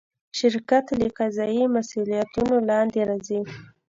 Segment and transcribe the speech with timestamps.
[0.39, 3.39] شرکت له قضایي مسوولیتونو لاندې راځي.